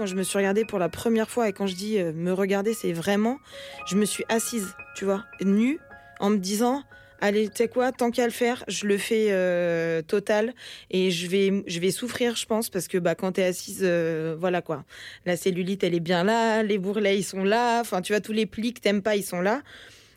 [0.00, 2.32] quand je me suis regardée pour la première fois, et quand je dis euh, me
[2.32, 3.38] regarder, c'est vraiment,
[3.86, 5.78] je me suis assise, tu vois, nue,
[6.20, 6.82] en me disant,
[7.20, 10.54] allez, tu sais quoi, tant qu'à le faire, je le fais euh, total
[10.90, 13.80] et je vais, je vais souffrir, je pense, parce que bah, quand tu es assise,
[13.82, 14.86] euh, voilà quoi,
[15.26, 18.32] la cellulite, elle est bien là, les bourrelets, ils sont là, enfin, tu vois, tous
[18.32, 19.60] les plis que t'aimes pas, ils sont là.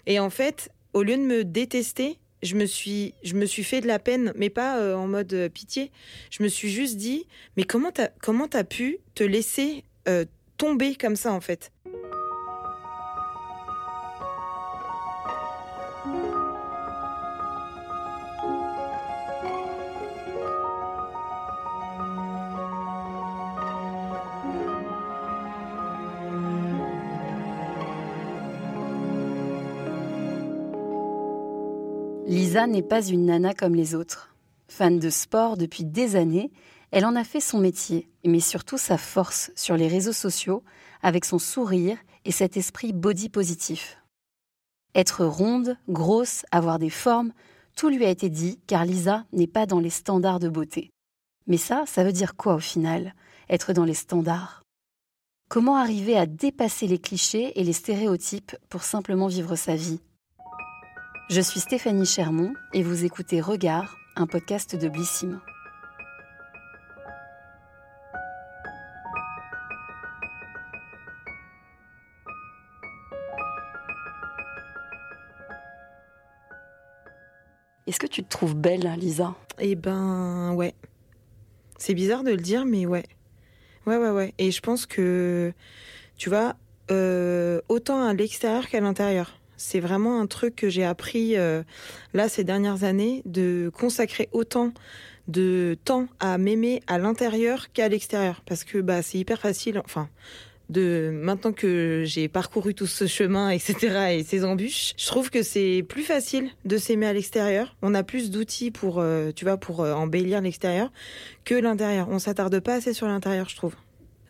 [0.06, 4.34] Et en fait, au lieu de me détester, je me suis, fait de la peine,
[4.36, 5.92] mais pas euh, en mode euh, pitié.
[6.30, 7.26] Je me suis juste dit,
[7.58, 10.26] mais comment t'as, comment t'as pu te laisser euh,
[10.58, 11.72] tomber comme ça en fait?
[32.54, 34.36] Lisa n'est pas une nana comme les autres.
[34.68, 36.52] Fan de sport depuis des années,
[36.92, 40.64] elle en a fait son métier, mais surtout sa force sur les réseaux sociaux,
[41.02, 43.98] avec son sourire et cet esprit body positif.
[44.94, 47.34] Être ronde, grosse, avoir des formes,
[47.76, 50.92] tout lui a été dit car Lisa n'est pas dans les standards de beauté.
[51.48, 53.16] Mais ça, ça veut dire quoi au final
[53.50, 54.62] Être dans les standards?
[55.50, 60.02] Comment arriver à dépasser les clichés et les stéréotypes pour simplement vivre sa vie?
[61.30, 65.40] Je suis Stéphanie Chermont et vous écoutez Regard, un podcast de Blissim.
[77.88, 79.34] Est-ce que tu te trouves belle, Lisa?
[79.60, 80.76] Eh ben, ouais.
[81.78, 83.06] C'est bizarre de le dire, mais ouais.
[83.88, 84.34] Ouais, ouais, ouais.
[84.38, 85.54] Et je pense que,
[86.18, 86.56] tu vois,
[86.92, 89.40] euh, autant à l'extérieur qu'à l'intérieur.
[89.64, 91.64] C'est vraiment un truc que j'ai appris euh,
[92.14, 94.74] là ces dernières années, de consacrer autant
[95.30, 98.42] de temps à m'aimer à l'intérieur qu'à l'extérieur.
[98.46, 99.82] Parce que bah, c'est hyper facile.
[99.86, 100.10] Enfin,
[100.70, 105.44] de maintenant que j'ai parcouru tout ce chemin, etc., et ces embûches, je trouve que
[105.44, 107.78] c'est plus facile de s'aimer à l'extérieur.
[107.82, 110.92] On a plus d'outils pour, euh, tu vois, pour euh, embellir l'extérieur
[111.46, 112.10] que l'intérieur.
[112.12, 113.76] On s'attarde pas assez sur l'intérieur, je trouve.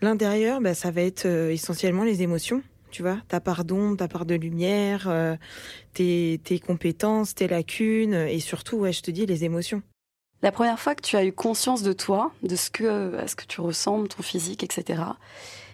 [0.03, 2.61] L'intérieur, bah, ça va être essentiellement les émotions.
[2.93, 5.35] Tu vois, ta part d'ombre, ta part de lumière, euh,
[5.93, 9.81] tes, tes compétences, tes lacunes, et surtout, ouais, je te dis, les émotions.
[10.43, 13.35] La première fois que tu as eu conscience de toi, de ce que, à ce
[13.35, 15.01] que tu ressembles, ton physique, etc.,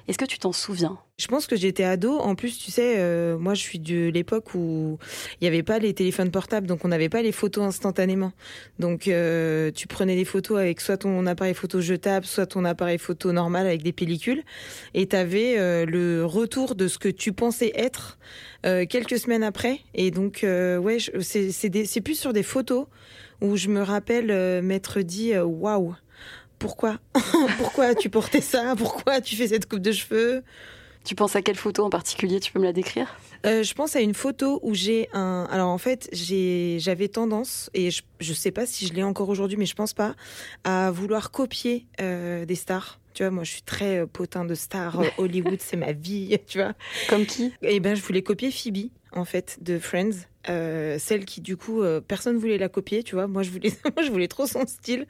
[0.10, 0.98] est-ce que tu t'en souviens?
[1.20, 2.18] Je pense que j'étais ado.
[2.18, 4.98] En plus, tu sais, euh, moi, je suis de l'époque où
[5.40, 8.32] il n'y avait pas les téléphones portables, donc on n'avait pas les photos instantanément.
[8.80, 12.98] Donc, euh, tu prenais des photos avec soit ton appareil photo jetable, soit ton appareil
[12.98, 14.42] photo normal avec des pellicules,
[14.96, 18.18] et tu avais euh, le retour de ce que tu pensais être
[18.64, 19.80] quelques semaines après.
[19.94, 22.88] Et donc, ouais, c'est plus sur des photos
[23.42, 25.96] où je me rappelle m'être dit waouh.
[26.60, 27.00] Pourquoi
[27.58, 28.76] Pourquoi tu portais ça?
[28.78, 30.44] Pourquoi tu fais cette coupe de cheveux?
[31.06, 32.40] Tu penses à quelle photo en particulier?
[32.40, 33.18] Tu peux me la décrire?
[33.46, 35.48] Euh, je pense à une photo où j'ai un.
[35.50, 39.58] Alors en fait, j'avais tendance, et je, je sais pas si je l'ai encore aujourd'hui,
[39.58, 40.16] mais je pense pas,
[40.66, 43.00] à vouloir copier euh, des stars.
[43.14, 45.02] Tu vois, moi, je suis très euh, potin de stars.
[45.18, 46.74] Hollywood, c'est ma vie, tu vois.
[47.08, 47.54] Comme qui?
[47.62, 50.26] Et ben, je voulais copier Phoebe, en fait, de Friends.
[50.48, 53.28] Euh, celle qui, du coup, euh, personne voulait la copier, tu vois.
[53.28, 55.06] Moi, je voulais, moi, je voulais trop son style.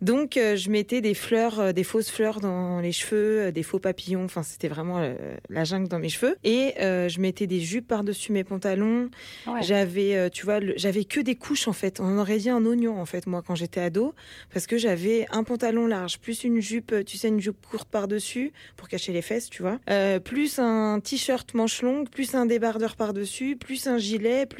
[0.00, 4.24] Donc, euh, je mettais des fleurs, des fausses fleurs dans les cheveux, des faux papillons.
[4.24, 5.14] Enfin, c'était vraiment
[5.48, 6.36] la jungle dans mes cheveux.
[6.44, 9.10] Et je mettais des jupes par-dessus mes pantalons.
[9.46, 9.62] Ouais.
[9.62, 12.00] J'avais, tu vois, j'avais que des couches, en fait.
[12.00, 14.14] On aurait dit un oignon, en fait, moi, quand j'étais ado.
[14.52, 18.52] Parce que j'avais un pantalon large, plus une jupe, tu sais, une jupe courte par-dessus,
[18.76, 19.78] pour cacher les fesses, tu vois.
[20.24, 24.59] Plus un t-shirt manche longue, plus un débardeur par-dessus, plus un gilet, plus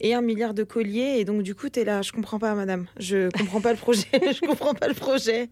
[0.00, 2.02] et un milliard de colliers et donc du coup t'es là.
[2.02, 2.86] Je comprends pas madame.
[2.98, 4.06] Je comprends pas le projet.
[4.12, 5.48] Je comprends pas le projet.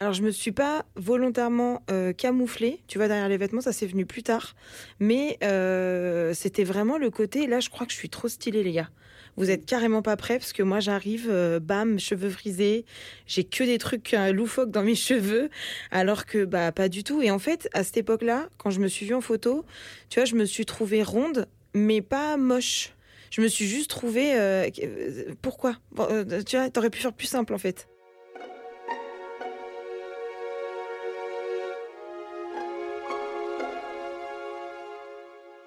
[0.00, 3.60] Alors je me suis pas volontairement euh, camouflée tu vois derrière les vêtements.
[3.60, 4.54] Ça c'est venu plus tard.
[4.98, 8.72] Mais euh, c'était vraiment le côté là je crois que je suis trop stylée les
[8.72, 8.90] gars.
[9.36, 12.84] Vous êtes carrément pas prêts parce que moi j'arrive euh, bam cheveux frisés.
[13.26, 15.50] J'ai que des trucs loufoques dans mes cheveux.
[15.92, 17.22] Alors que bah pas du tout.
[17.22, 19.64] Et en fait à cette époque là quand je me suis vue en photo
[20.08, 22.93] tu vois je me suis trouvée ronde mais pas moche
[23.34, 24.38] je me suis juste trouvée.
[24.38, 25.76] euh, euh, pourquoi?
[25.98, 27.88] Euh, Tu vois, t'aurais pu faire plus simple en fait.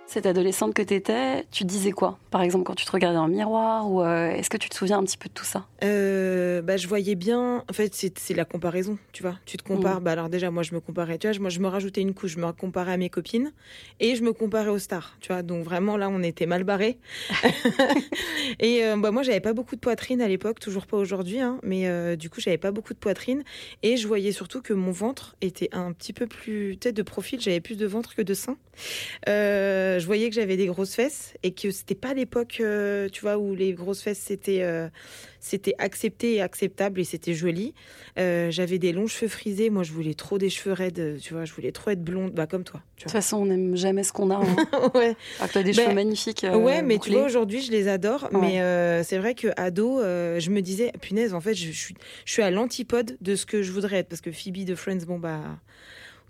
[0.09, 3.27] Cette adolescente que tu étais, tu disais quoi Par exemple, quand tu te regardais le
[3.27, 5.68] miroir ou euh, est-ce que tu te souviens un petit peu de tout ça?
[5.83, 7.65] Euh, bah, je voyais bien.
[7.69, 9.36] En fait, c'est la comparaison, tu vois.
[9.45, 10.00] Tu te compares.
[10.00, 10.04] Mm.
[10.06, 11.18] Bah, alors déjà, moi, je me comparais.
[11.18, 12.31] Tu vois, moi, je me rajoutais une couche.
[12.31, 13.51] Je me comparais à mes copines
[14.00, 15.18] et je me comparais aux stars.
[15.19, 15.44] Tu vois.
[15.44, 17.00] Donc vraiment, là, on était mal barrés.
[18.62, 21.59] et euh, bah, moi, j'avais pas beaucoup de poitrine à l'époque, toujours pas aujourd'hui, hein,
[21.63, 23.44] mais du coup, j'avais pas beaucoup de poitrine
[23.83, 27.42] et je voyais surtout que mon ventre était un petit peu plus tête de profil.
[27.42, 28.56] J'avais plus de ventre que de sein.
[30.00, 32.62] Je voyais que j'avais des grosses fesses et que c'était pas l'époque,
[33.12, 34.64] tu vois, où les grosses fesses c'était
[35.48, 37.74] c'était accepté et acceptable et c'était joli.
[38.18, 39.70] Euh, j'avais des longs cheveux frisés.
[39.70, 41.18] Moi, je voulais trop des cheveux raides.
[41.22, 42.82] Tu vois, je voulais trop être blonde, bah comme toi.
[42.98, 44.36] De toute façon, on n'aime jamais ce qu'on a.
[44.36, 44.92] Hein.
[44.96, 45.16] ouais.
[45.40, 46.44] Ah, tu as des cheveux ben, magnifiques.
[46.44, 48.30] Euh, ouais, mais tu vois, aujourd'hui, je les adore.
[48.32, 51.96] Mais euh, c'est vrai que ado, je me disais, punaise, en fait, je, suis,
[52.26, 55.06] je suis à l'antipode de ce que je voudrais être parce que Phoebe de Friends,
[55.08, 55.42] bon bah,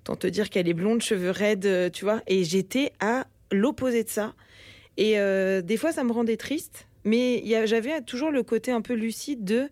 [0.01, 2.21] autant te dire qu'elle est blonde, cheveux raides, tu vois.
[2.27, 4.33] Et j'étais à l'opposé de ça.
[4.97, 5.15] Et
[5.61, 9.69] des fois, ça me rendait triste mais j'avais toujours le côté un peu lucide de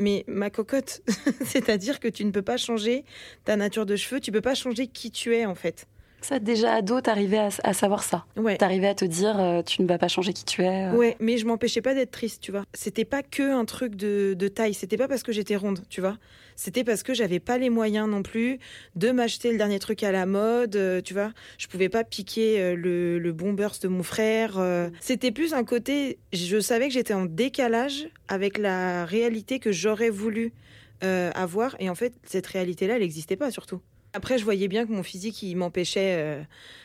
[0.00, 1.02] mais ma cocotte,
[1.44, 3.04] c'est-à-dire que tu ne peux pas changer
[3.44, 5.86] ta nature de cheveux, tu peux pas changer qui tu es en fait.
[6.24, 8.24] Ça, déjà ado, t'arrivais à, à savoir ça.
[8.38, 8.56] Ouais.
[8.56, 10.86] T'arrivais à te dire, euh, tu ne vas pas changer qui tu es.
[10.86, 10.94] Euh.
[10.94, 12.64] Ouais, mais je m'empêchais pas d'être triste, tu vois.
[12.72, 16.00] C'était pas que un truc de, de taille, c'était pas parce que j'étais ronde, tu
[16.00, 16.16] vois.
[16.56, 18.58] C'était parce que j'avais pas les moyens non plus
[18.96, 21.30] de m'acheter le dernier truc à la mode, euh, tu vois.
[21.58, 24.58] Je pouvais pas piquer le, le bon burst de mon frère.
[25.00, 30.08] C'était plus un côté, je savais que j'étais en décalage avec la réalité que j'aurais
[30.08, 30.54] voulu
[31.02, 31.76] avoir.
[31.80, 33.82] Et en fait, cette réalité-là, elle n'existait pas surtout.
[34.14, 36.40] Après, je voyais bien que mon physique, il m'empêchait, euh,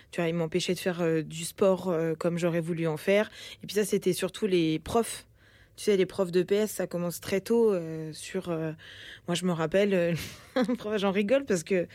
[0.10, 3.30] tu vois, il m'empêchait de faire euh, du sport euh, comme j'aurais voulu en faire.
[3.64, 5.28] Et puis ça, c'était surtout les profs.
[5.76, 7.74] Tu sais, les profs de PS, ça commence très tôt
[8.12, 8.50] sur.
[8.50, 10.18] moi, je me rappelle,
[10.98, 11.88] j'en rigole parce que.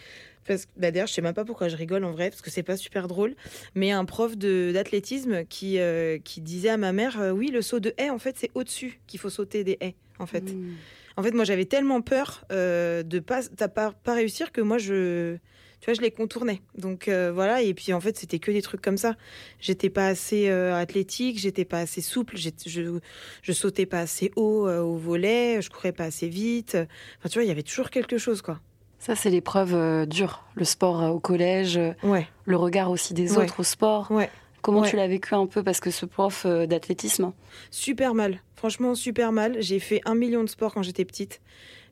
[0.46, 2.62] Parce, bah d'ailleurs, je sais même pas pourquoi je rigole en vrai, parce que c'est
[2.62, 3.34] pas super drôle.
[3.74, 5.78] Mais un prof d'athlétisme qui,
[6.22, 9.20] qui disait à ma mère Oui, le saut de haie, en fait, c'est au-dessus qu'il
[9.20, 10.42] faut sauter des haies, en fait.
[10.42, 10.76] Mmh.
[11.16, 15.36] En fait, moi, j'avais tellement peur euh, de pas, pas, pas réussir que moi, je,
[15.80, 16.60] tu vois, je les contournais.
[16.76, 17.62] Donc euh, voilà.
[17.62, 19.14] Et puis en fait, c'était que des trucs comme ça.
[19.60, 22.98] J'étais pas assez euh, athlétique, j'étais pas assez souple, je,
[23.42, 26.76] je sautais pas assez haut au volet, je courais pas assez vite.
[27.18, 28.60] Enfin, tu vois, il y avait toujours quelque chose, quoi.
[28.98, 32.26] Ça, c'est l'épreuve dure, le sport au collège, ouais.
[32.46, 34.10] le regard aussi des autres au sport.
[34.10, 34.30] Ouais.
[34.64, 37.34] Comment tu l'as vécu un peu Parce que ce prof euh, d'athlétisme.
[37.70, 38.40] Super mal.
[38.56, 39.56] Franchement, super mal.
[39.60, 41.42] J'ai fait un million de sports quand j'étais petite.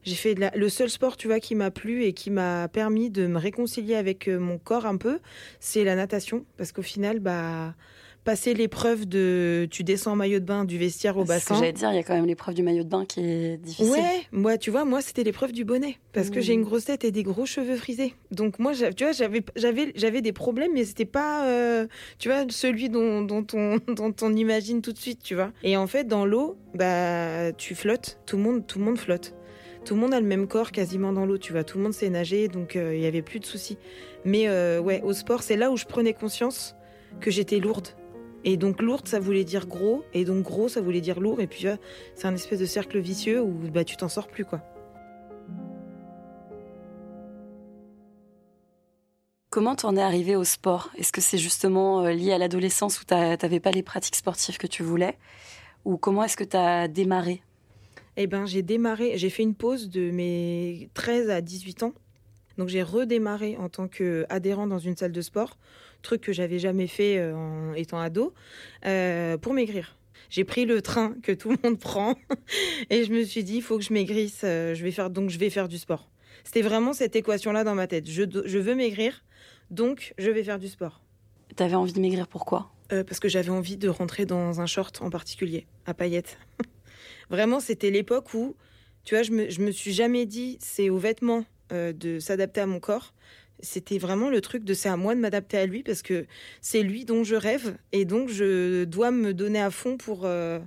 [0.01, 3.27] J'ai fait le seul sport, tu vois, qui m'a plu et qui m'a permis de
[3.27, 5.19] me réconcilier avec euh, mon corps un peu,
[5.59, 6.45] c'est la natation.
[6.57, 7.75] Parce qu'au final, bah
[8.23, 11.55] passer l'épreuve de tu descends en maillot de bain du vestiaire au bassin.
[11.55, 13.91] J'allais dire, il y a quand même l'épreuve du maillot de bain qui est difficile.
[13.91, 16.65] Ouais, moi, tu vois, moi, c'était l'épreuve du bonnet parce que j'ai une mmh.
[16.65, 18.13] grosse tête et des gros cheveux frisés.
[18.31, 21.87] Donc moi, tu vois, j'avais, j'avais, j'avais des problèmes, mais c'était pas, euh,
[22.19, 25.51] tu vois, celui dont, dont, on, dont on imagine tout de suite, tu vois.
[25.63, 28.19] Et en fait, dans l'eau, bah, tu flottes.
[28.25, 29.33] Tout le monde, tout le monde flotte.
[29.85, 31.65] Tout le monde a le même corps quasiment dans l'eau, tu vois.
[31.65, 33.77] Tout le monde sait nager, donc euh, il y avait plus de soucis.
[34.23, 36.75] Mais euh, ouais, au sport, c'est là où je prenais conscience
[37.19, 37.89] que j'étais lourde
[38.43, 41.47] et donc lourde, ça voulait dire gros, et donc gros, ça voulait dire lourd, et
[41.47, 41.65] puis
[42.15, 44.61] c'est un espèce de cercle vicieux où bah, tu t'en sors plus, quoi.
[49.53, 50.89] Comment t'en es arrivé au sport?
[50.97, 54.65] Est-ce que c'est justement euh, lié à l'adolescence où t'avais pas les pratiques sportives que
[54.65, 55.15] tu voulais?
[55.85, 57.43] Ou comment est-ce que t'as démarré?
[58.17, 61.93] Eh ben, j'ai démarré, j'ai fait une pause de mes 13 à 18 ans.
[62.57, 65.57] Donc j'ai redémarré en tant qu'adhérent dans une salle de sport
[66.03, 68.33] truc que j'avais jamais fait euh, en étant ado,
[68.85, 69.97] euh, pour maigrir.
[70.29, 72.15] J'ai pris le train que tout le monde prend
[72.91, 75.31] et je me suis dit, il faut que je maigrisse, euh, je vais faire, donc
[75.31, 76.09] je vais faire du sport.
[76.43, 78.09] C'était vraiment cette équation-là dans ma tête.
[78.09, 79.23] Je, je, veux maigrir,
[79.71, 81.01] donc je vais faire du sport.
[81.55, 85.09] T'avais envie de maigrir pourquoi Parce que j'avais envie de rentrer dans un short en
[85.09, 86.37] particulier, à paillettes.
[87.29, 88.55] vraiment, c'était l'époque où,
[89.05, 92.67] tu vois, je me, je me suis jamais dit, c'est aux vêtements de s'adapter à
[92.67, 93.13] mon corps
[93.63, 96.27] c'était vraiment le truc de c'est à moi de m'adapter à lui parce que
[96.61, 100.25] c'est lui dont je rêve et donc je dois me donner à fond pour.
[100.25, 100.59] Euh,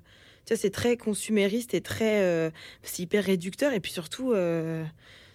[0.46, 2.22] tu vois, c'est très consumériste et très.
[2.22, 2.50] Euh,
[2.82, 4.84] c'est hyper réducteur et puis surtout, euh,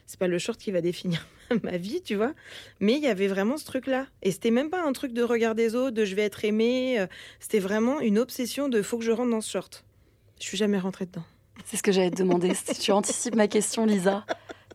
[0.08, 1.28] c'est pas le short qui va définir
[1.64, 2.34] ma vie, tu vois.
[2.80, 4.08] Mais il y avait vraiment ce truc-là.
[4.24, 7.06] Et c'était même pas un truc de regard des autres, de je vais être aimé.
[7.40, 9.86] C'était vraiment une obsession de faut que je rentre dans ce short.
[10.40, 11.26] Je suis jamais rentrée dedans.
[11.66, 12.54] C'est ce que j'allais te demander.
[12.80, 14.26] tu anticipes ma question, Lisa.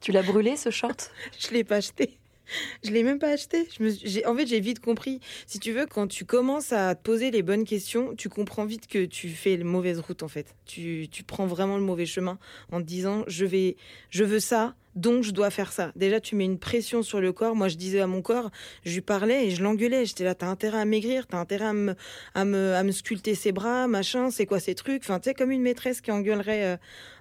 [0.01, 1.11] Tu l'as brûlé ce short?
[1.39, 2.19] Je l'ai pas acheté.
[2.85, 3.69] Je l'ai même pas acheté.
[3.79, 5.21] Je en fait, j'ai vite compris.
[5.47, 8.87] Si tu veux, quand tu commences à te poser les bonnes questions, tu comprends vite
[8.87, 10.55] que tu fais la mauvaise route, en fait.
[10.65, 12.39] Tu, tu prends vraiment le mauvais chemin
[12.73, 13.77] en te disant, je vais,
[14.11, 15.93] je veux ça, donc je dois faire ça.
[15.95, 17.55] Déjà, tu mets une pression sur le corps.
[17.55, 18.51] Moi, je disais à mon corps,
[18.85, 20.07] je lui parlais et je l'engueulais.
[20.07, 21.95] J'étais là, t'as intérêt à maigrir, t'as intérêt à me,
[22.35, 25.03] à me, à me sculpter ses bras, machin, c'est quoi ces trucs?
[25.03, 26.77] Enfin, tu sais, comme une maîtresse qui engueulerait euh,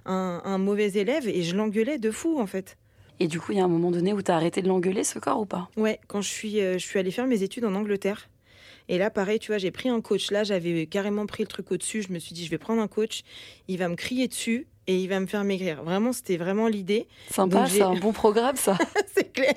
[0.06, 2.78] un, un mauvais élève et je l'engueulais de fou, en fait.
[3.18, 5.04] Et du coup, il y a un moment donné où tu as arrêté de l'engueuler,
[5.04, 5.70] ce corps, ou pas?
[5.76, 8.28] Ouais, quand je suis, euh, je suis allée faire mes études en Angleterre.
[8.88, 10.30] Et là, pareil, tu vois, j'ai pris un coach.
[10.30, 12.02] Là, j'avais carrément pris le truc au-dessus.
[12.02, 13.22] Je me suis dit, je vais prendre un coach.
[13.68, 15.82] Il va me crier dessus et il va me faire maigrir.
[15.82, 17.06] Vraiment, c'était vraiment l'idée.
[17.30, 18.78] Sympa, c'est un bon programme, ça.
[19.14, 19.54] c'est clair.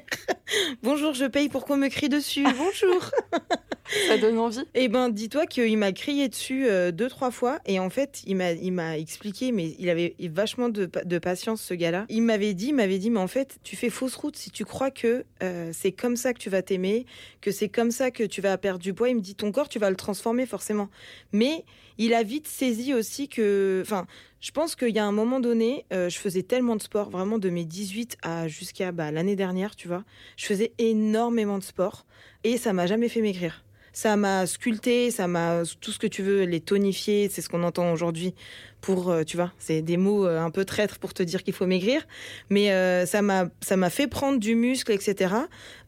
[0.83, 2.43] Bonjour, je paye pour qu'on me crie dessus.
[2.43, 3.11] Bonjour.
[4.07, 4.63] ça donne envie.
[4.73, 7.59] Eh ben, dis-toi qu'il m'a crié dessus euh, deux, trois fois.
[7.65, 11.61] Et en fait, il m'a, il m'a expliqué, mais il avait vachement de, de patience,
[11.61, 12.05] ce gars-là.
[12.09, 14.65] Il m'avait dit, il m'avait dit, mais en fait, tu fais fausse route si tu
[14.65, 17.05] crois que euh, c'est comme ça que tu vas t'aimer,
[17.41, 19.09] que c'est comme ça que tu vas perdre du poids.
[19.09, 20.89] Il me dit, ton corps, tu vas le transformer forcément.
[21.31, 21.65] Mais
[21.97, 24.07] il a vite saisi aussi que, enfin,
[24.41, 27.39] je pense qu'il y a un moment donné, euh, je faisais tellement de sport, vraiment
[27.39, 30.03] de mes 18 à jusqu'à bah, l'année dernière, tu vois.
[30.37, 32.05] Je faisais énormément de sport
[32.43, 33.65] et ça m'a jamais fait maigrir.
[33.91, 37.63] Ça m'a sculpté, ça m'a tout ce que tu veux, les tonifier, c'est ce qu'on
[37.63, 38.33] entend aujourd'hui
[38.79, 41.53] pour, euh, tu vois, c'est des mots euh, un peu traîtres pour te dire qu'il
[41.53, 42.07] faut maigrir,
[42.49, 42.67] mais
[43.05, 45.33] ça m'a ça m'a fait prendre du muscle, etc.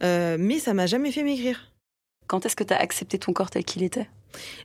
[0.01, 1.71] mais ça m'a jamais fait maigrir.
[2.27, 4.09] Quand est-ce que tu as accepté ton corps tel qu'il était?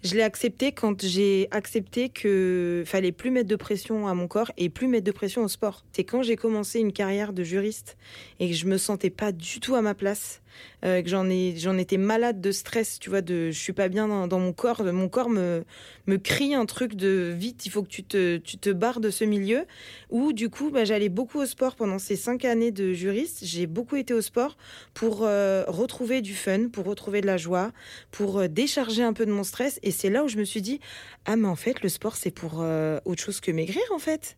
[0.02, 4.50] Je l'ai accepté quand j'ai accepté que fallait plus mettre de pression à mon corps
[4.56, 5.84] et plus mettre de pression au sport.
[5.92, 7.96] C'est quand j'ai commencé une carrière de juriste
[8.40, 10.40] et que je me sentais pas du tout à ma place
[10.84, 14.26] euh, que j'en j'en étais malade de stress, tu vois, de, je suis pas bien
[14.26, 15.64] dans, mon corps, mon corps me,
[16.06, 19.10] me crie un truc de vite, il faut que tu te, tu te barres de
[19.10, 19.64] ce milieu.
[20.10, 23.40] Où du coup, bah, j'allais beaucoup au sport pendant ces cinq années de juriste.
[23.42, 24.56] J'ai beaucoup été au sport
[24.94, 27.72] pour euh, retrouver du fun, pour retrouver de la joie,
[28.10, 29.80] pour euh, décharger un peu de mon stress.
[29.82, 30.80] Et c'est là où je me suis dit,
[31.24, 32.64] ah mais en fait, le sport c'est pour
[33.04, 34.36] autre chose que maigrir en fait.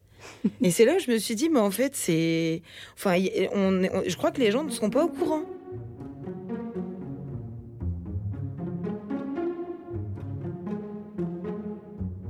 [0.62, 2.62] Et c'est là où je me suis dit, mais en fait, c'est.
[2.94, 3.16] Enfin,
[3.54, 5.42] on, je crois que les gens ne sont pas au courant.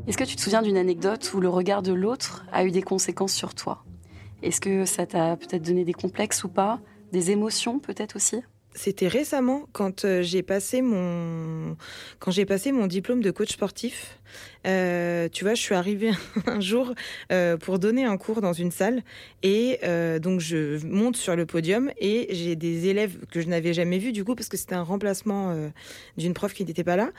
[0.08, 2.80] Est-ce que tu te souviens d'une anecdote où le regard de l'autre a eu des
[2.80, 3.84] conséquences sur toi?
[4.42, 6.80] Est-ce que ça t'a peut-être donné des complexes ou pas?
[7.12, 8.40] Des émotions peut-être aussi?
[8.74, 11.76] C'était récemment quand euh, j'ai passé mon
[12.20, 14.17] quand j'ai passé mon diplôme de coach sportif.
[14.66, 16.10] Euh, tu vois, je suis arrivée
[16.46, 16.94] un jour
[17.32, 19.02] euh, pour donner un cours dans une salle
[19.42, 19.80] et
[20.20, 24.12] donc je monte sur le podium et j'ai des élèves que je n'avais jamais vus
[24.12, 25.54] du coup parce que c'était un remplacement
[26.16, 27.10] d'une prof qui n'était pas là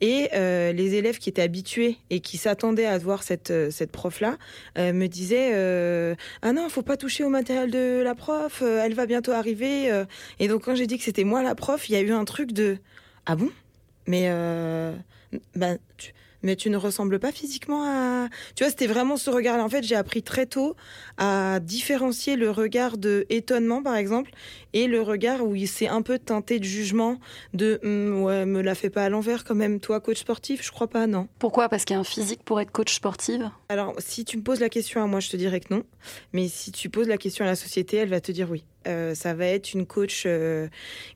[0.00, 4.36] et les élèves qui étaient habitués et qui s'attendaient à voir cette cette prof là
[4.76, 5.52] me disaient
[6.42, 10.04] ah non faut pas toucher au matériel de la prof elle va bientôt arriver
[10.40, 12.24] et donc quand j'ai dit que c'était moi la prof, il y a eu un
[12.24, 12.78] truc de
[13.26, 13.50] ah bon?
[14.06, 14.94] Mais euh,
[15.54, 15.78] ben,
[16.42, 18.28] mais tu ne ressembles pas physiquement à.
[18.54, 19.64] Tu vois, c'était vraiment ce regard-là.
[19.64, 20.76] En fait, j'ai appris très tôt
[21.16, 24.30] à différencier le regard de étonnement, par exemple,
[24.72, 27.18] et le regard où il s'est un peu teinté de jugement,
[27.54, 30.70] de hum, ouais, me la fais pas à l'envers quand même, toi, coach sportif, je
[30.70, 31.28] crois pas, non.
[31.38, 31.68] Pourquoi?
[31.68, 33.50] Parce qu'il y a un physique pour être coach sportive?
[33.68, 35.82] Alors, si tu me poses la question à moi, je te dirais que non.
[36.32, 38.64] Mais si tu poses la question à la société, elle va te dire oui.
[38.88, 40.68] Euh, ça va être une coach euh,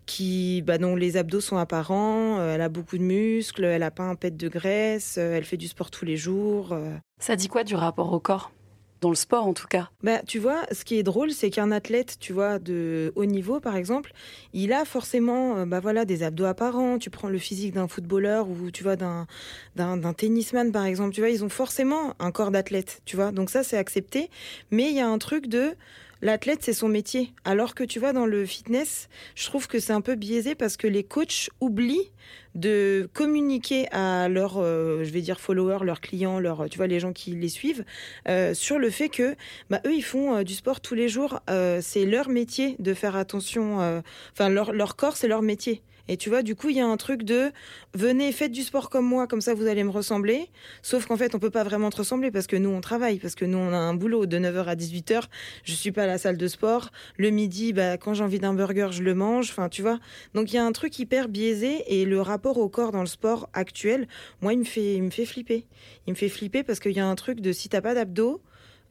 [0.07, 3.91] qui, bah, dont les abdos sont apparents, euh, elle a beaucoup de muscles, elle a
[3.91, 6.77] pas un pet de graisse, elle fait du sport tous les jours.
[7.19, 8.53] Ça dit quoi du rapport au corps?
[9.01, 9.91] Dans le sport en tout cas?
[10.05, 13.59] Bah, tu vois, ce qui est drôle, c'est qu'un athlète, tu vois, de haut niveau
[13.59, 14.13] par exemple,
[14.53, 16.99] il a forcément bah voilà, des abdos apparents.
[16.99, 19.27] Tu prends le physique d'un footballeur ou tu vois d'un
[19.75, 23.33] d'un tennisman par exemple, tu vois, ils ont forcément un corps d'athlète, tu vois.
[23.33, 24.31] Donc ça c'est accepté,
[24.71, 25.75] mais il y a un truc de
[26.23, 27.33] l'athlète, c'est son métier.
[27.45, 30.77] Alors que tu vois, dans le fitness, je trouve que c'est un peu biaisé parce
[30.77, 32.11] que les coachs oublient
[32.55, 37.01] de communiquer à leurs, euh, je vais dire, followers, leurs clients, leurs, tu vois, les
[37.01, 37.85] gens qui les suivent,
[38.29, 39.37] euh, sur le fait que,
[39.69, 41.41] bah, eux, ils font euh, du sport tous les jours.
[41.81, 44.03] c'est leur métier de faire attention.
[44.33, 45.83] Enfin, leur, leur corps, c'est leur métier.
[46.09, 47.53] Et tu vois, du coup, il y a un truc de
[47.95, 50.49] venez, faites du sport comme moi, comme ça vous allez me ressembler.
[50.83, 53.35] Sauf qu'en fait, on peut pas vraiment te ressembler parce que nous, on travaille, parce
[53.35, 55.25] que nous, on a un boulot de 9h à 18h.
[55.65, 56.91] Je suis pas à la salle de sport.
[57.17, 59.51] Le midi, bah, quand j'ai envie d'un burger, je le mange.
[59.51, 60.01] Enfin, tu vois.
[60.35, 63.07] Donc, il y a un truc hyper biaisé et le rapport au corps dans le
[63.07, 64.09] sport actuel,
[64.41, 65.67] moi, il me fait, il me fait flipper.
[66.07, 68.43] Il me fait flipper parce qu'il y a un truc de si t'as pas d'abdos,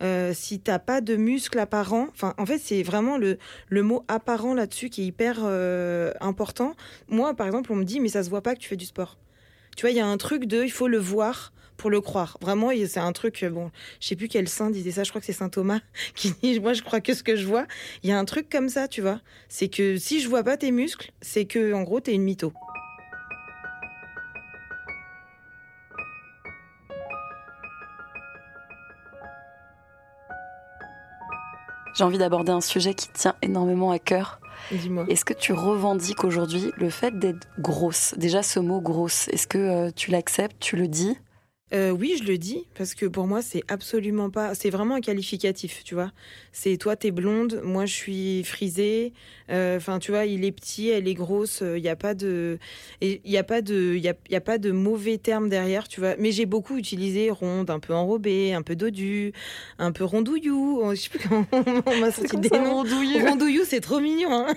[0.02, 3.38] euh, si t'as pas de muscles apparents, enfin, en fait, c'est vraiment le,
[3.70, 6.76] le mot apparent là-dessus qui est hyper euh, important.
[7.08, 8.86] Moi, par exemple, on me dit, mais ça se voit pas que tu fais du
[8.86, 9.18] sport.
[9.76, 12.38] Tu vois, il y a un truc de, il faut le voir pour le croire.
[12.42, 15.26] Vraiment, c'est un truc, bon, je sais plus quel saint disait ça, je crois que
[15.26, 15.80] c'est saint Thomas
[16.16, 17.66] qui dit, moi je crois que ce que je vois,
[18.04, 19.20] il y a un truc comme ça, tu vois.
[19.50, 22.54] C'est que si je vois pas tes muscles, c'est que en gros, t'es une mytho.
[31.94, 34.40] J'ai envie d'aborder un sujet qui tient énormément à cœur.
[34.72, 35.06] Dis-moi.
[35.10, 38.14] Est-ce que tu revendiques aujourd'hui le fait d'être grosse?
[38.18, 41.18] Déjà ce mot grosse, est-ce que euh, tu l'acceptes, tu le dis?
[41.74, 45.02] Euh, oui, je le dis parce que pour moi c'est absolument pas, c'est vraiment un
[45.02, 46.12] qualificatif, tu vois.
[46.52, 49.14] C'est toi t'es blonde, moi je suis frisée.
[49.52, 51.60] Euh, enfin, tu vois, il est petit, elle est grosse.
[51.62, 52.58] Il euh, n'y a pas de,
[53.02, 55.88] il y a pas de, il y a, y a, pas de mauvais termes derrière,
[55.88, 56.16] tu vois.
[56.18, 59.34] Mais j'ai beaucoup utilisé ronde, un peu enrobée, un peu dodue,
[59.78, 60.80] un peu rondouillou.
[60.82, 61.46] Oh, je sais plus comment
[61.86, 62.76] on m'a sorti des noms.
[62.76, 64.32] Rondouillou, rondouillou c'est trop mignon.
[64.32, 64.54] Hein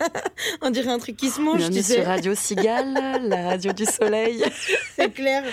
[0.62, 1.58] on dirait un truc qui se mange.
[1.58, 1.94] Bienvenue tu sais.
[1.96, 4.42] sur Radio Cigale, la radio du soleil.
[4.96, 5.44] c'est clair.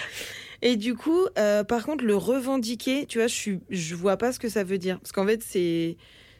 [0.62, 4.32] Et du coup, euh, par contre, le revendiquer, tu vois, je suis, je vois pas
[4.32, 5.98] ce que ça veut dire, parce qu'en fait, c'est,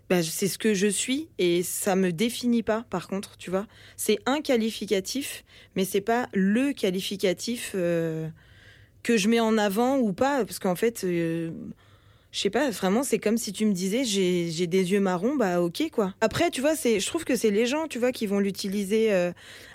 [0.10, 2.86] bah, c'est ce que je suis et ça me définit pas.
[2.90, 5.44] Par contre, tu vois, c'est un qualificatif,
[5.76, 8.28] mais c'est pas le qualificatif euh,
[9.04, 11.04] que je mets en avant ou pas, parce qu'en fait.
[11.04, 11.52] Euh,
[12.32, 15.62] je sais pas, vraiment, c'est comme si tu me disais j'ai des yeux marrons, bah
[15.62, 16.14] ok quoi.
[16.22, 19.14] Après, tu vois, c'est, je trouve que c'est les gens, tu vois, qui vont l'utiliser
[19.14, 19.32] euh,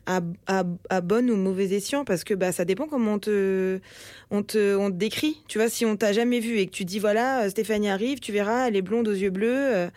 [0.06, 3.80] à, à, à, bon ou mauvais escient parce que bah ça dépend comment on te,
[4.30, 5.42] on te, on te décrit.
[5.48, 8.20] Tu vois, si on t'a jamais vu et que tu dis voilà, euh, Stéphanie arrive,
[8.20, 9.74] tu verras, elle est blonde aux yeux bleus.
[9.74, 9.88] Euh,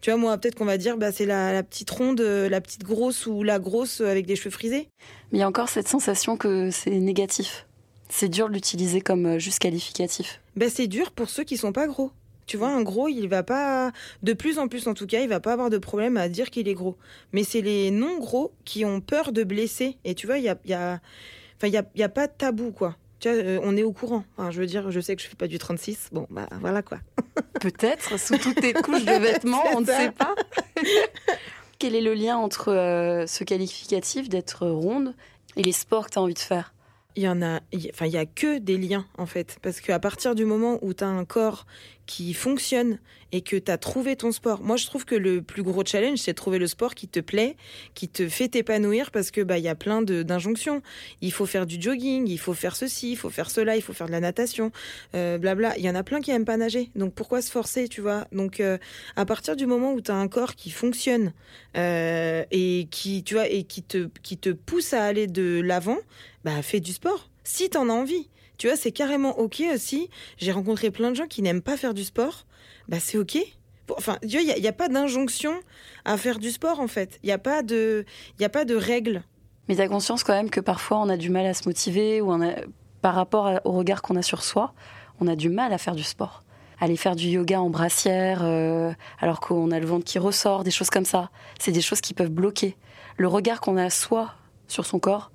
[0.00, 2.84] tu vois, moi, peut-être qu'on va dire bah c'est la, la petite ronde, la petite
[2.84, 4.88] grosse ou la grosse avec des cheveux frisés.
[5.30, 7.67] Mais il y a encore cette sensation que c'est négatif.
[8.08, 10.40] C'est dur de l'utiliser comme juste qualificatif.
[10.56, 12.10] Ben, c'est dur pour ceux qui sont pas gros.
[12.48, 15.28] Tu vois, un gros, il va pas, de plus en plus en tout cas, il
[15.28, 16.96] va pas avoir de problème à dire qu'il est gros.
[17.32, 19.98] Mais c'est les non gros qui ont peur de blesser.
[20.04, 20.98] Et tu vois, il y a, y a,
[21.56, 22.96] enfin, il y a, y a pas de tabou quoi.
[23.20, 24.24] Tu vois, euh, on est au courant.
[24.38, 26.08] Enfin, je veux dire, je sais que je fais pas du 36.
[26.12, 27.00] Bon, bah voilà quoi.
[27.60, 30.34] Peut-être sous toutes tes couches de vêtements, on ne sait pas.
[31.78, 35.14] Quel est le lien entre euh, ce qualificatif d'être ronde
[35.56, 36.72] et les sports que tu as envie de faire?
[37.16, 37.60] Il y en a,
[37.90, 40.94] enfin, il y a que des liens en fait, parce qu'à partir du moment où
[40.94, 41.66] tu as un corps
[42.08, 42.98] qui fonctionne
[43.32, 44.62] et que tu as trouvé ton sport.
[44.62, 47.56] Moi, je trouve que le plus gros challenge, c'est trouver le sport qui te plaît,
[47.94, 50.80] qui te fait t'épanouir parce que bah il y a plein d'injonctions.
[51.20, 53.92] Il faut faire du jogging, il faut faire ceci, il faut faire cela, il faut
[53.92, 54.72] faire de la natation,
[55.14, 55.76] euh, blabla.
[55.76, 56.90] Il y en a plein qui aiment pas nager.
[56.96, 58.26] Donc pourquoi se forcer, tu vois?
[58.32, 58.78] Donc euh,
[59.16, 61.34] à partir du moment où tu as un corps qui fonctionne
[61.76, 65.98] euh, et qui tu vois et qui te qui te pousse à aller de l'avant,
[66.48, 68.28] bah fais du sport si tu en as envie.
[68.56, 70.08] Tu vois, c'est carrément OK aussi.
[70.38, 72.46] J'ai rencontré plein de gens qui n'aiment pas faire du sport.
[72.88, 73.38] Bah, c'est OK.
[73.96, 75.52] Enfin, il n'y a, pas d'injonction
[76.04, 77.18] à faire du sport, en fait.
[77.22, 78.04] Il n'y a pas de,
[78.42, 79.22] a pas de règles.
[79.68, 82.20] Mais tu as conscience quand même que parfois on a du mal à se motiver
[82.20, 82.34] ou
[83.02, 84.72] par rapport au regard qu'on a sur soi,
[85.20, 86.44] on a du mal à faire du sport.
[86.80, 90.70] Aller faire du yoga en brassière, euh, alors qu'on a le ventre qui ressort, des
[90.70, 91.30] choses comme ça.
[91.58, 92.76] C'est des choses qui peuvent bloquer.
[93.16, 94.34] Le regard qu'on a soi
[94.68, 95.30] sur son corps,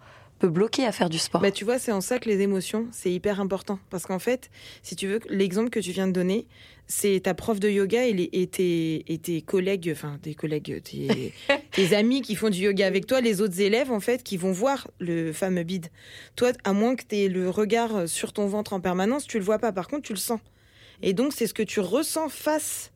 [0.48, 1.42] bloquer à faire du sport.
[1.42, 3.80] Bah, tu vois, c'est en ça que les émotions, c'est hyper important.
[3.90, 4.50] Parce qu'en fait,
[4.82, 6.48] si tu veux, l'exemple que tu viens de donner,
[6.88, 10.82] c'est ta prof de yoga et, les, et, tes, collègues, enfin des collègues,
[11.72, 14.52] tes, amis qui font du yoga avec toi, les autres élèves, en fait, qui vont
[14.52, 15.88] voir le fameux bide.
[16.36, 19.44] Toi, à moins que tu aies le regard sur ton ventre en permanence, tu le
[19.44, 19.72] vois pas.
[19.72, 20.40] Par contre, tu le sens.
[21.02, 22.92] Et donc, c'est ce que tu ressens face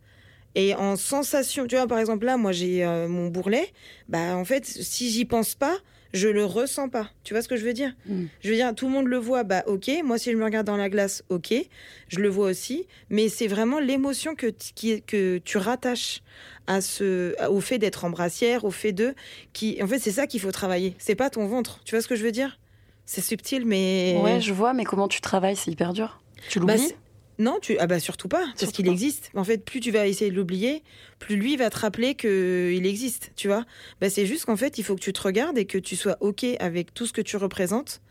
[0.55, 1.67] et en sensation.
[1.67, 3.71] Tu vois, par exemple, là, moi, j'ai euh, mon bourrelet.
[4.09, 5.77] Bah, en fait, si j'y pense pas,
[6.13, 7.09] je le ressens pas.
[7.23, 7.93] Tu vois ce que je veux dire?
[8.05, 8.25] Mm.
[8.41, 9.89] Je veux dire, tout le monde le voit, bah ok.
[10.03, 11.53] Moi, si je me regarde dans la glace, ok,
[12.07, 12.87] je le vois aussi.
[13.09, 14.47] Mais c'est vraiment l'émotion que,
[14.99, 16.21] que tu rattaches
[16.67, 19.15] à ce, au fait d'être en brassière, au fait de,
[19.53, 20.95] qui, en fait, c'est ça qu'il faut travailler.
[20.97, 21.79] C'est pas ton ventre.
[21.85, 22.59] Tu vois ce que je veux dire?
[23.05, 24.19] C'est subtil, mais.
[24.21, 24.73] Ouais, je vois.
[24.73, 26.21] Mais comment tu travailles C'est hyper dur.
[26.49, 26.89] Tu l'oublies?
[26.89, 26.95] bah,
[27.39, 29.29] non, tu ah bah surtout pas, parce qu'il existe.
[29.35, 30.83] En fait, plus tu vas essayer de l'oublier,
[31.19, 33.65] plus lui va te rappeler que il existe, tu vois.
[34.01, 36.17] Bah c'est juste qu'en fait, il faut que tu te regardes et que tu sois
[36.19, 38.01] ok avec tout ce que tu représentes,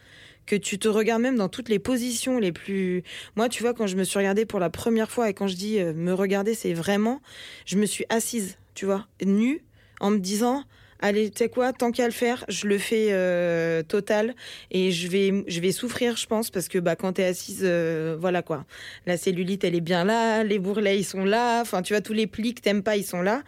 [0.46, 3.02] que tu te regardes même dans toutes les positions les plus.
[3.34, 5.56] Moi, tu vois, quand je me suis regardée pour la première fois et quand je
[5.56, 7.20] dis euh, me regarder, c'est vraiment,
[7.64, 9.64] je me suis assise, tu vois, nue,
[9.98, 10.62] en me disant
[11.00, 14.34] allez, tu sais quoi, tant qu'à le faire, je le fais euh, total
[14.70, 17.60] et je vais, je vais souffrir, je pense, parce que bah, quand tu es assise,
[17.62, 18.64] euh, voilà quoi.
[19.06, 22.12] La cellulite, elle est bien là, les bourrelets, ils sont là, enfin, tu vois, tous
[22.12, 23.42] les plis que t'aimes pas, ils sont là.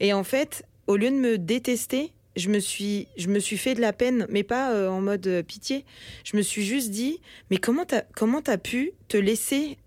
[0.00, 3.74] Et en fait, au lieu de me détester, je me suis, je me suis fait
[3.74, 5.84] de la peine, mais pas euh, en mode pitié.
[6.24, 9.78] Je me suis juste dit, mais comment t'as, comment as pu te laisser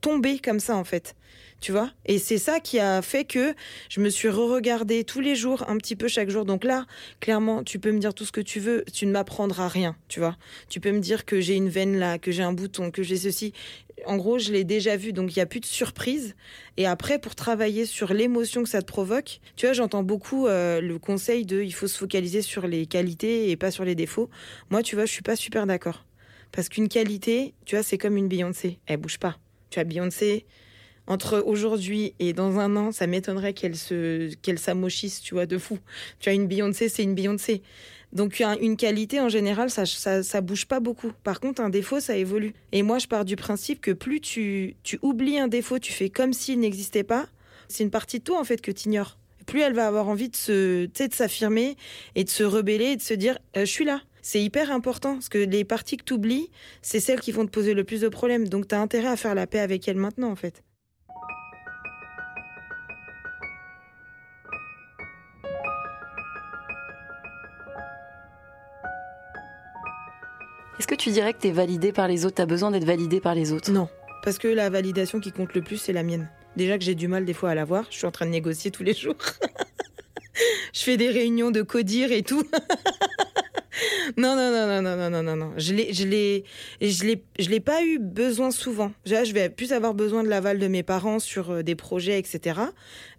[0.00, 1.14] tombé comme ça en fait?
[1.62, 3.54] Tu vois et c'est ça qui a fait que
[3.88, 6.84] je me suis re-regardée tous les jours un petit peu chaque jour donc là
[7.20, 10.20] clairement tu peux me dire tout ce que tu veux tu ne m'apprendras rien tu
[10.20, 10.36] vois
[10.68, 13.16] tu peux me dire que j'ai une veine là que j'ai un bouton que j'ai
[13.16, 13.54] ceci
[14.06, 16.34] en gros, je l'ai déjà vu, donc il n'y a plus de surprise.
[16.76, 20.80] Et après, pour travailler sur l'émotion que ça te provoque, tu vois, j'entends beaucoup euh,
[20.80, 24.30] le conseil de il faut se focaliser sur les qualités et pas sur les défauts.
[24.70, 26.04] Moi, tu vois, je suis pas super d'accord.
[26.50, 28.78] Parce qu'une qualité, tu vois, c'est comme une Beyoncé.
[28.86, 29.38] Elle bouge pas.
[29.70, 30.44] Tu vois, Beyoncé,
[31.06, 35.58] entre aujourd'hui et dans un an, ça m'étonnerait qu'elle se qu'elle s'amochisse, tu vois, de
[35.58, 35.78] fou.
[36.20, 37.62] Tu vois, une Beyoncé, c'est une Beyoncé.
[38.12, 41.12] Donc une qualité en général, ça, ça, bouge pas beaucoup.
[41.24, 42.52] Par contre, un défaut, ça évolue.
[42.72, 46.34] Et moi, je pars du principe que plus tu, oublies un défaut, tu fais comme
[46.34, 47.26] s'il n'existait pas.
[47.68, 49.16] C'est une partie de toi en fait que tu ignores.
[49.46, 51.76] Plus elle va avoir envie de s'affirmer
[52.14, 54.02] et de se rebeller et de se dire, euh, je suis là.
[54.20, 57.50] C'est hyper important parce que les parties que tu oublies, c'est celles qui vont te
[57.50, 58.46] poser le plus de problèmes.
[58.46, 60.62] Donc tu as intérêt à faire la paix avec elles maintenant en fait.
[70.82, 72.34] Est-ce que tu dirais que tu es validé par les autres?
[72.34, 73.70] Tu as besoin d'être validé par les autres?
[73.70, 73.88] Non,
[74.24, 76.28] parce que la validation qui compte le plus, c'est la mienne.
[76.56, 78.72] Déjà que j'ai du mal des fois à l'avoir, je suis en train de négocier
[78.72, 79.14] tous les jours.
[80.74, 82.42] je fais des réunions de codir et tout.
[84.16, 85.52] non, non, non, non, non, non, non, non.
[85.56, 86.44] Je l'ai,
[86.80, 88.90] l'ai, pas eu besoin souvent.
[89.06, 92.18] Là, je vais plus avoir besoin de l'aval de mes parents sur euh, des projets,
[92.18, 92.58] etc.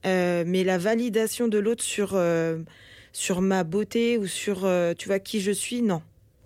[0.06, 2.58] Euh, mais la validation de l'autre sur euh,
[3.14, 6.02] sur ma beauté ou sur, tu vois, qui je suis, non.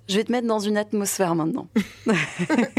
[0.09, 1.67] Je vais te mettre dans une atmosphère maintenant.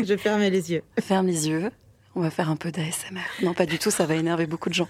[0.02, 0.82] je ferme les yeux.
[1.00, 1.70] Ferme les yeux.
[2.14, 3.20] On va faire un peu d'ASMR.
[3.42, 4.88] Non, pas du tout, ça va énerver beaucoup de gens.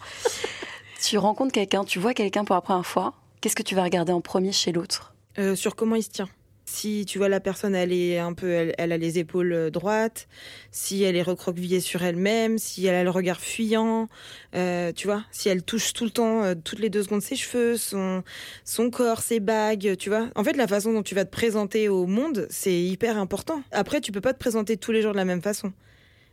[1.03, 3.15] Tu rencontres quelqu'un, tu vois quelqu'un pour la première fois.
[3.41, 5.15] Qu'est-ce que tu vas regarder en premier chez l'autre?
[5.39, 6.29] Euh, Sur comment il se tient.
[6.71, 10.29] Si tu vois la personne, elle est un peu, elle, a les épaules euh, droites,
[10.71, 14.07] si elle est recroquevillée sur elle-même, si elle a le regard fuyant,
[14.55, 17.37] euh, tu vois, si elle touche tout le temps, euh, toutes les deux secondes, ses
[17.37, 18.23] cheveux, son,
[18.65, 20.29] son corps, ses bagues, tu vois.
[20.37, 23.63] En fait, la façon dont tu vas te présenter au monde, c'est hyper important.
[23.73, 25.73] Après, tu peux pas te présenter tous les jours de la même façon.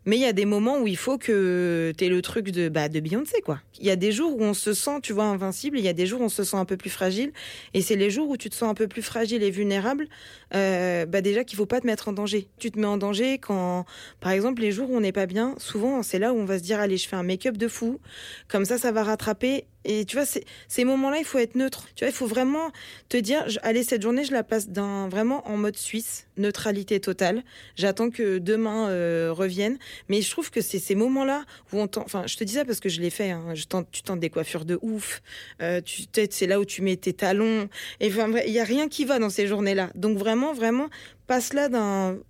[0.06, 2.70] Mais il y a des moments où il faut que tu aies le truc de,
[2.70, 3.60] bah, de Beyoncé, quoi.
[3.80, 5.94] Il y a des jours où on se sent, tu vois, invincible, il y a
[5.94, 7.32] des jours où on se sent un peu plus fragile.
[7.74, 10.08] Et c'est les jours où tu te sens un peu plus fragile et vulnérable,
[10.54, 12.48] euh, bah, déjà qu'il faut pas te mettre en danger.
[12.60, 13.86] Tu te mets en danger quand,
[14.20, 16.60] par exemple, les jours où on n'est pas bien, souvent, c'est là où on va
[16.60, 18.00] se dire, allez, je fais un make-up de fou.
[18.48, 20.26] Comme ça, ça va rattraper et tu vois,
[20.68, 21.88] ces moments-là, il faut être neutre.
[21.96, 22.72] Tu vois, il faut vraiment
[23.10, 27.44] te dire, allez, cette journée, je la passe vraiment en mode suisse, neutralité totale.
[27.76, 29.78] J'attends que demain euh, revienne.
[30.10, 32.80] Mais je trouve que c'est ces moments-là où on Enfin, je te dis ça parce
[32.80, 33.32] que je l'ai fait.
[33.32, 33.54] Hein.
[33.92, 35.22] Tu tentes des coiffures de ouf.
[35.62, 35.82] Euh,
[36.30, 37.70] c'est là où tu mets tes talons.
[38.00, 39.92] Et il y a rien qui va dans ces journées-là.
[39.96, 40.90] Donc vraiment, vraiment,
[41.28, 41.70] passe-la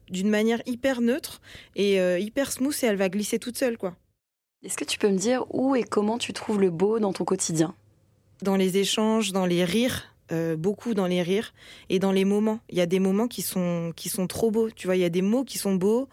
[0.09, 1.41] d'une manière hyper neutre
[1.75, 3.95] et euh, hyper smooth et elle va glisser toute seule, quoi.
[4.63, 7.23] Est-ce que tu peux me dire où et comment tu trouves le beau dans ton
[7.23, 7.75] quotidien?
[8.41, 11.53] Dans les échanges, dans les rires, euh, beaucoup dans les rires
[11.89, 12.59] et dans les moments.
[12.69, 14.71] Il y a des moments qui sont qui sont trop beaux.
[14.71, 16.09] Tu vois, il y a des mots qui sont beaux,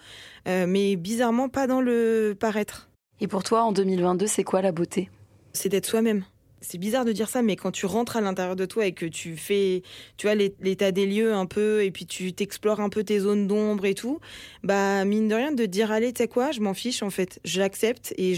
[0.49, 2.91] euh, mais bizarrement pas dans le paraître.
[3.21, 5.09] Et pour toi, en 2022, c'est quoi la beauté?
[5.53, 6.25] C'est d'être soi-même
[6.63, 9.05] c'est bizarre de dire ça, mais quand tu rentres à l'intérieur de toi et que
[9.05, 9.83] tu fais,
[10.17, 13.47] tu vois, l'état des lieux un peu, et puis tu t'explores un peu tes zones
[13.47, 14.21] d'ombre et tout,
[14.63, 17.41] bah, mine de rien, de dire, allez, tu sais quoi, je m'en fiche, en fait.
[17.45, 18.35] Je l'accepte et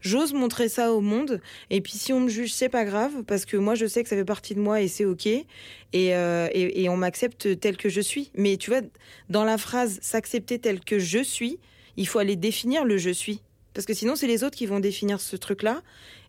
[0.00, 1.40] j'ose montrer ça au monde.
[1.70, 4.08] Et puis, si on me juge, c'est pas grave, parce que moi, je sais que
[4.08, 5.26] ça fait partie de moi et c'est OK.
[5.26, 5.46] Et,
[5.94, 8.30] euh, et, et on m'accepte tel que je suis.
[8.34, 8.80] Mais tu vois,
[9.28, 11.58] dans la phrase s'accepter tel que je suis,
[11.96, 13.42] il faut aller définir le je suis.
[13.78, 15.82] Parce que sinon, c'est les autres qui vont définir ce truc-là.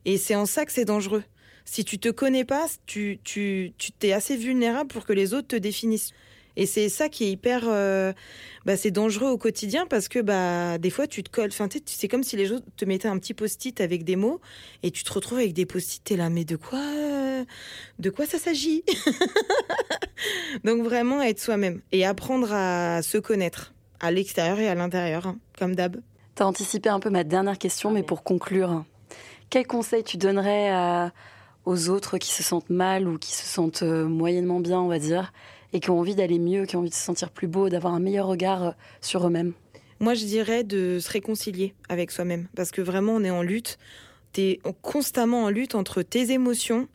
[0.05, 1.23] Et c'est en ça que c'est dangereux.
[1.65, 5.47] Si tu te connais pas, tu, tu, tu t'es assez vulnérable pour que les autres
[5.47, 6.11] te définissent.
[6.57, 8.13] Et c'est ça qui est hyper, euh,
[8.67, 11.49] bah, c'est dangereux au quotidien parce que bah des fois tu te colles.
[11.51, 14.39] Enfin, c'est comme si les autres te mettaient un petit post-it avec des mots
[14.83, 16.03] et tu te retrouves avec des post-it.
[16.03, 16.85] T'es là, mais de quoi,
[17.97, 18.83] de quoi ça s'agit?
[20.63, 25.39] Donc vraiment être soi-même et apprendre à se connaître à l'extérieur et à l'intérieur, hein,
[25.57, 25.99] comme d'hab.
[26.39, 28.85] T'as anticipé un peu ma dernière question, mais pour conclure,
[29.49, 31.11] quel conseil tu donnerais
[31.65, 34.99] aux autres qui se sentent mal ou qui se sentent euh, moyennement bien, on va
[34.99, 35.33] dire,
[35.73, 37.93] et qui ont envie d'aller mieux, qui ont envie de se sentir plus beau, d'avoir
[37.93, 38.71] un meilleur regard euh,
[39.01, 39.51] sur eux-mêmes?
[39.99, 43.77] Moi, je dirais de se réconcilier avec soi-même, parce que vraiment, on est en lutte.
[44.31, 46.87] Tu es constamment en lutte entre tes émotions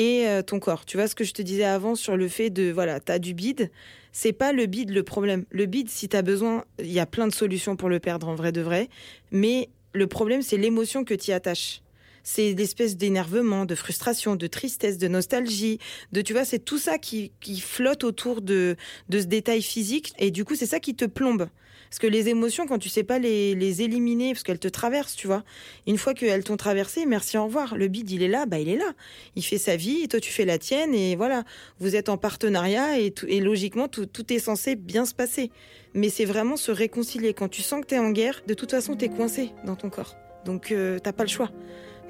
[0.00, 0.86] et euh, ton corps.
[0.86, 3.18] Tu vois ce que je te disais avant sur le fait de, voilà, tu as
[3.18, 3.70] du bide.
[4.12, 5.44] C'est pas le bide le problème.
[5.50, 8.26] Le bide, si tu as besoin, il y a plein de solutions pour le perdre
[8.26, 8.88] en vrai de vrai.
[9.30, 11.82] Mais le problème, c'est l'émotion que tu y attaches
[12.22, 15.78] c'est l'espèce d'énervement, de frustration, de tristesse, de nostalgie,
[16.12, 18.76] de tu vois, c'est tout ça qui, flotte autour de,
[19.08, 21.48] de ce détail physique et du coup c'est ça qui te plombe.
[21.90, 25.16] Parce que les émotions, quand tu sais pas les, les éliminer, parce qu'elles te traversent,
[25.16, 25.42] tu vois.
[25.88, 27.76] Une fois qu'elles t'ont traversé, merci, au revoir.
[27.76, 28.92] Le bide, il est là, bah il est là.
[29.34, 31.42] Il fait sa vie, et toi tu fais la tienne, et voilà.
[31.80, 35.50] Vous êtes en partenariat, et, logiquement, tout, tout est censé bien se passer.
[35.92, 37.34] Mais c'est vraiment se réconcilier.
[37.34, 39.74] Quand tu sens que tu es en guerre, de toute façon, tu es coincé dans
[39.74, 40.14] ton corps.
[40.44, 41.50] Donc, euh, t'as pas le choix.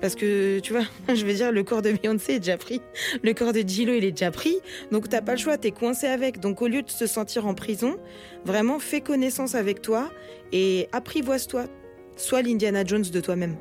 [0.01, 0.85] Parce que, tu vois,
[1.15, 2.81] je veux dire, le corps de Beyoncé est déjà pris.
[3.23, 4.57] Le corps de Gillo, il est déjà pris.
[4.91, 6.41] Donc, t'as pas le choix, t'es coincé avec.
[6.41, 7.97] Donc, au lieu de se sentir en prison,
[8.45, 10.11] vraiment, fais connaissance avec toi
[10.53, 11.65] et apprivoise-toi.
[12.17, 13.57] Sois l'Indiana Jones de toi-même.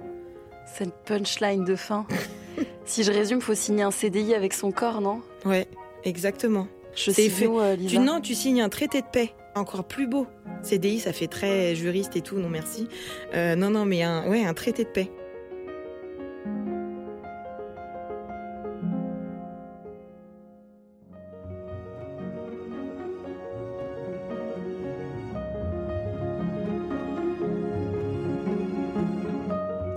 [0.78, 2.06] Cette punchline de fin.
[2.86, 5.22] si je résume, faut signer un CDI avec son corps, non?
[5.46, 5.68] Ouais,
[6.04, 6.68] exactement.
[6.96, 7.48] Je sais fait.
[7.48, 10.28] Euh, tu, non, tu signes un traité de paix encore plus beau.
[10.64, 12.88] CDI, ça fait très juriste et tout, non merci.
[13.34, 15.12] Euh, non, non, mais un, ouais, un traité de paix.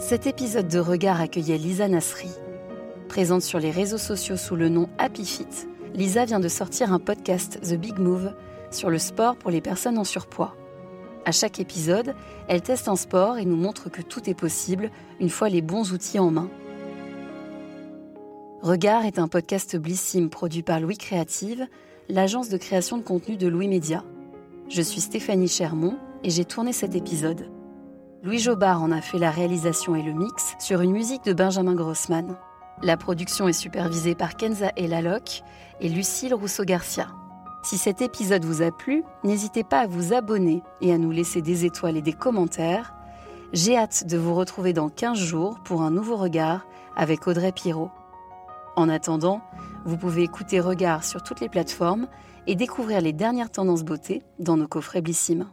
[0.05, 2.29] Cet épisode de Regard accueillait Lisa Nasri.
[3.09, 5.47] Présente sur les réseaux sociaux sous le nom Happy Fit,
[5.95, 8.35] Lisa vient de sortir un podcast The Big Move
[8.73, 10.57] sur le sport pour les personnes en surpoids.
[11.25, 12.17] À chaque épisode,
[12.49, 15.93] elle teste un sport et nous montre que tout est possible une fois les bons
[15.93, 16.51] outils en main.
[18.61, 21.69] Regard est un podcast Blissim produit par Louis Créative,
[22.09, 24.03] l'agence de création de contenu de Louis Média.
[24.69, 27.47] Je suis Stéphanie Chermont et j'ai tourné cet épisode.
[28.25, 31.75] Louis Jobard en a fait la réalisation et le mix sur une musique de Benjamin
[31.75, 32.37] Grossman.
[32.81, 35.43] La production est supervisée par Kenza Elaloc
[35.81, 37.09] et Lucille Rousseau-Garcia.
[37.65, 41.43] Si cet épisode vous a plu, n'hésitez pas à vous abonner et à nous laisser
[41.43, 42.95] des étoiles et des commentaires.
[43.53, 47.91] J'ai hâte de vous retrouver dans 15 jours pour un nouveau regard avec Audrey Pirot.
[48.77, 49.41] En attendant,
[49.85, 52.07] vous pouvez écouter Regard sur toutes les plateformes
[52.47, 55.49] et découvrir les dernières tendances beauté dans nos coffrets Blissim.